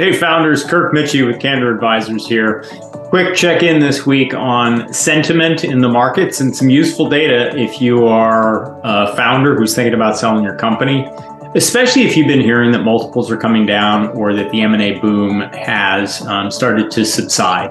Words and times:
Hey, 0.00 0.14
founders, 0.14 0.64
Kirk 0.64 0.94
Michie 0.94 1.24
with 1.24 1.38
Candor 1.40 1.74
Advisors 1.74 2.26
here. 2.26 2.64
Quick 3.10 3.36
check 3.36 3.62
in 3.62 3.80
this 3.80 4.06
week 4.06 4.32
on 4.32 4.90
sentiment 4.94 5.62
in 5.62 5.80
the 5.80 5.90
markets 5.90 6.40
and 6.40 6.56
some 6.56 6.70
useful 6.70 7.06
data 7.06 7.54
if 7.54 7.82
you 7.82 8.06
are 8.06 8.80
a 8.82 9.14
founder 9.14 9.54
who's 9.54 9.74
thinking 9.74 9.92
about 9.92 10.16
selling 10.16 10.42
your 10.42 10.56
company, 10.56 11.06
especially 11.54 12.04
if 12.04 12.16
you've 12.16 12.28
been 12.28 12.40
hearing 12.40 12.72
that 12.72 12.78
multiples 12.78 13.30
are 13.30 13.36
coming 13.36 13.66
down 13.66 14.08
or 14.16 14.32
that 14.32 14.50
the 14.50 14.62
M&A 14.62 14.98
boom 15.00 15.42
has 15.52 16.26
um, 16.26 16.50
started 16.50 16.90
to 16.92 17.04
subside. 17.04 17.70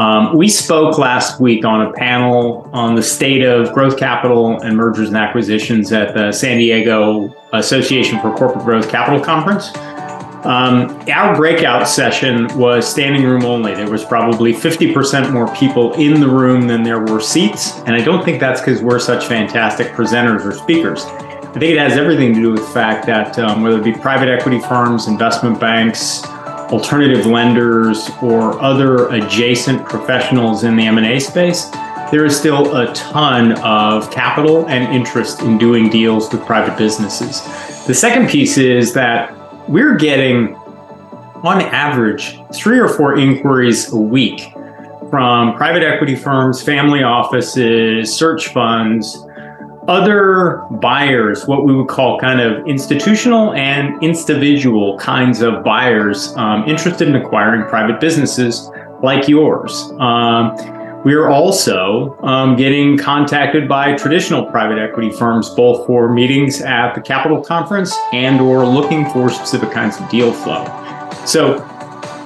Um, 0.00 0.36
we 0.36 0.48
spoke 0.48 0.98
last 0.98 1.38
week 1.38 1.64
on 1.64 1.82
a 1.82 1.92
panel 1.92 2.68
on 2.72 2.96
the 2.96 3.02
state 3.04 3.44
of 3.44 3.72
growth 3.72 3.96
capital 3.96 4.60
and 4.62 4.76
mergers 4.76 5.06
and 5.06 5.16
acquisitions 5.16 5.92
at 5.92 6.12
the 6.12 6.32
San 6.32 6.58
Diego 6.58 7.32
Association 7.52 8.18
for 8.18 8.34
Corporate 8.34 8.64
Growth 8.64 8.88
Capital 8.88 9.20
Conference. 9.20 9.70
Um, 10.44 11.00
our 11.08 11.36
breakout 11.36 11.86
session 11.86 12.48
was 12.58 12.88
standing 12.88 13.24
room 13.24 13.44
only. 13.44 13.74
There 13.74 13.88
was 13.88 14.04
probably 14.04 14.52
50% 14.52 15.32
more 15.32 15.54
people 15.54 15.92
in 15.94 16.20
the 16.20 16.28
room 16.28 16.66
than 16.66 16.82
there 16.82 16.98
were 16.98 17.20
seats. 17.20 17.78
And 17.80 17.94
I 17.94 18.02
don't 18.02 18.24
think 18.24 18.40
that's 18.40 18.60
because 18.60 18.82
we're 18.82 18.98
such 18.98 19.26
fantastic 19.26 19.92
presenters 19.92 20.44
or 20.44 20.52
speakers. 20.52 21.04
I 21.04 21.58
think 21.58 21.72
it 21.72 21.78
has 21.78 21.92
everything 21.92 22.34
to 22.34 22.40
do 22.40 22.50
with 22.52 22.66
the 22.66 22.72
fact 22.72 23.06
that 23.06 23.38
um, 23.38 23.62
whether 23.62 23.78
it 23.78 23.84
be 23.84 23.92
private 23.92 24.28
equity 24.28 24.58
firms, 24.58 25.06
investment 25.06 25.60
banks, 25.60 26.24
alternative 26.72 27.26
lenders, 27.26 28.10
or 28.20 28.60
other 28.60 29.08
adjacent 29.10 29.84
professionals 29.84 30.64
in 30.64 30.74
the 30.74 30.86
M&A 30.86 31.20
space, 31.20 31.70
there 32.10 32.24
is 32.24 32.36
still 32.36 32.76
a 32.76 32.92
ton 32.94 33.52
of 33.60 34.10
capital 34.10 34.66
and 34.66 34.92
interest 34.92 35.42
in 35.42 35.56
doing 35.56 35.88
deals 35.88 36.32
with 36.32 36.44
private 36.46 36.76
businesses. 36.76 37.42
The 37.86 37.94
second 37.94 38.28
piece 38.28 38.58
is 38.58 38.92
that 38.94 39.36
we're 39.68 39.96
getting, 39.96 40.54
on 41.42 41.60
average, 41.62 42.38
three 42.54 42.78
or 42.78 42.88
four 42.88 43.18
inquiries 43.18 43.92
a 43.92 43.96
week 43.96 44.52
from 45.10 45.54
private 45.56 45.82
equity 45.82 46.16
firms, 46.16 46.62
family 46.62 47.02
offices, 47.02 48.14
search 48.14 48.48
funds, 48.48 49.26
other 49.88 50.62
buyers, 50.70 51.46
what 51.46 51.64
we 51.64 51.74
would 51.74 51.88
call 51.88 52.18
kind 52.18 52.40
of 52.40 52.66
institutional 52.66 53.52
and 53.54 54.02
individual 54.02 54.96
kinds 54.98 55.42
of 55.42 55.64
buyers 55.64 56.34
um, 56.36 56.66
interested 56.68 57.08
in 57.08 57.16
acquiring 57.16 57.68
private 57.68 58.00
businesses 58.00 58.70
like 59.02 59.28
yours. 59.28 59.90
Um, 59.98 60.56
we 61.04 61.14
are 61.14 61.28
also 61.28 62.16
um, 62.22 62.54
getting 62.54 62.96
contacted 62.96 63.68
by 63.68 63.96
traditional 63.96 64.46
private 64.46 64.78
equity 64.78 65.10
firms, 65.10 65.50
both 65.50 65.84
for 65.86 66.08
meetings 66.12 66.60
at 66.60 66.94
the 66.94 67.00
Capital 67.00 67.42
Conference 67.42 67.96
and 68.12 68.40
or 68.40 68.64
looking 68.64 69.10
for 69.10 69.28
specific 69.28 69.72
kinds 69.72 70.00
of 70.00 70.08
deal 70.08 70.32
flow. 70.32 70.64
So 71.26 71.58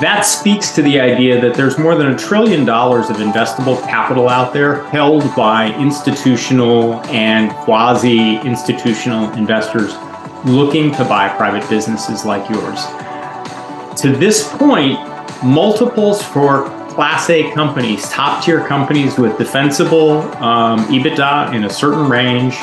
that 0.00 0.22
speaks 0.22 0.70
to 0.76 0.82
the 0.82 1.00
idea 1.00 1.40
that 1.40 1.54
there's 1.54 1.78
more 1.78 1.96
than 1.96 2.12
a 2.12 2.16
trillion 2.16 2.64
dollars 2.64 3.10
of 3.10 3.16
investable 3.16 3.80
capital 3.82 4.28
out 4.28 4.52
there 4.52 4.84
held 4.84 5.24
by 5.34 5.74
institutional 5.74 6.94
and 7.06 7.50
quasi 7.64 8.36
institutional 8.38 9.30
investors 9.32 9.94
looking 10.44 10.92
to 10.92 11.04
buy 11.04 11.28
private 11.36 11.68
businesses 11.68 12.24
like 12.24 12.48
yours. 12.48 12.86
To 14.00 14.16
this 14.16 14.48
point, 14.56 14.98
multiples 15.42 16.22
for 16.22 16.79
Class 17.00 17.30
A 17.30 17.50
companies, 17.52 18.06
top 18.10 18.44
tier 18.44 18.62
companies 18.66 19.16
with 19.16 19.38
defensible 19.38 20.20
um, 20.36 20.80
EBITDA 20.88 21.54
in 21.54 21.64
a 21.64 21.70
certain 21.70 22.10
range 22.10 22.56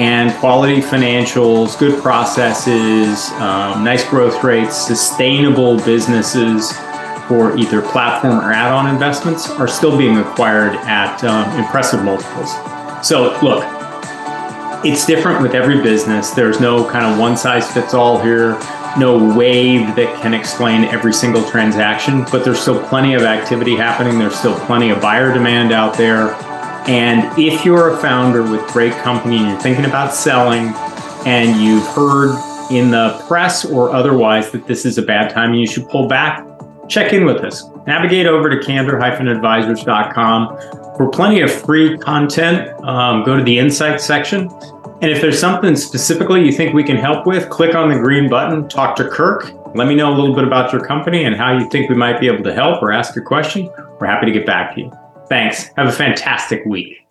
and 0.00 0.34
quality 0.40 0.80
financials, 0.80 1.78
good 1.78 2.02
processes, 2.02 3.30
um, 3.32 3.84
nice 3.84 4.02
growth 4.08 4.42
rates, 4.42 4.74
sustainable 4.74 5.76
businesses 5.84 6.72
for 7.28 7.54
either 7.58 7.82
platform 7.82 8.38
or 8.38 8.50
add 8.50 8.72
on 8.72 8.88
investments 8.88 9.50
are 9.50 9.68
still 9.68 9.98
being 9.98 10.16
acquired 10.16 10.76
at 10.86 11.22
um, 11.24 11.60
impressive 11.60 12.02
multiples. 12.02 12.50
So, 13.06 13.38
look, 13.42 13.62
it's 14.86 15.04
different 15.04 15.42
with 15.42 15.52
every 15.52 15.82
business. 15.82 16.30
There's 16.30 16.60
no 16.60 16.88
kind 16.90 17.04
of 17.04 17.18
one 17.18 17.36
size 17.36 17.70
fits 17.70 17.92
all 17.92 18.22
here 18.22 18.58
no 18.98 19.34
wave 19.36 19.94
that 19.96 20.20
can 20.22 20.34
explain 20.34 20.84
every 20.84 21.12
single 21.12 21.44
transaction, 21.48 22.24
but 22.30 22.44
there's 22.44 22.60
still 22.60 22.82
plenty 22.88 23.14
of 23.14 23.22
activity 23.22 23.76
happening. 23.76 24.18
There's 24.18 24.36
still 24.36 24.58
plenty 24.66 24.90
of 24.90 25.00
buyer 25.00 25.32
demand 25.32 25.72
out 25.72 25.96
there. 25.96 26.34
And 26.88 27.38
if 27.38 27.64
you're 27.64 27.94
a 27.94 27.96
founder 27.98 28.42
with 28.42 28.66
great 28.68 28.92
company 28.94 29.38
and 29.38 29.48
you're 29.48 29.60
thinking 29.60 29.84
about 29.84 30.14
selling 30.14 30.72
and 31.26 31.60
you've 31.60 31.86
heard 31.88 32.36
in 32.70 32.90
the 32.90 33.22
press 33.26 33.64
or 33.64 33.90
otherwise 33.90 34.50
that 34.52 34.66
this 34.66 34.84
is 34.84 34.98
a 34.98 35.02
bad 35.02 35.30
time 35.30 35.50
and 35.50 35.60
you 35.60 35.66
should 35.66 35.88
pull 35.88 36.06
back, 36.06 36.46
check 36.88 37.12
in 37.12 37.24
with 37.24 37.38
us. 37.38 37.64
Navigate 37.86 38.26
over 38.26 38.48
to 38.50 38.64
candor-advisors.com 38.64 40.58
for 40.96 41.08
plenty 41.10 41.40
of 41.40 41.52
free 41.52 41.98
content. 41.98 42.68
Um, 42.84 43.24
go 43.24 43.36
to 43.36 43.42
the 43.42 43.58
insights 43.58 44.04
section 44.04 44.48
and 45.02 45.10
if 45.10 45.20
there's 45.20 45.38
something 45.38 45.76
specifically 45.76 46.44
you 46.44 46.52
think 46.52 46.72
we 46.72 46.82
can 46.82 46.96
help 46.96 47.26
with, 47.26 47.50
click 47.50 47.74
on 47.74 47.90
the 47.90 47.96
green 47.96 48.30
button, 48.30 48.68
talk 48.68 48.96
to 48.96 49.08
Kirk. 49.08 49.52
Let 49.74 49.88
me 49.88 49.94
know 49.94 50.10
a 50.10 50.16
little 50.16 50.34
bit 50.34 50.44
about 50.44 50.72
your 50.72 50.84
company 50.84 51.24
and 51.24 51.36
how 51.36 51.56
you 51.56 51.68
think 51.68 51.90
we 51.90 51.96
might 51.96 52.18
be 52.18 52.28
able 52.28 52.42
to 52.44 52.54
help 52.54 52.82
or 52.82 52.92
ask 52.92 53.14
your 53.14 53.24
question. 53.24 53.70
We're 54.00 54.06
happy 54.06 54.26
to 54.26 54.32
get 54.32 54.46
back 54.46 54.74
to 54.74 54.80
you. 54.80 54.92
Thanks. 55.28 55.70
Have 55.76 55.86
a 55.86 55.92
fantastic 55.92 56.64
week. 56.64 57.05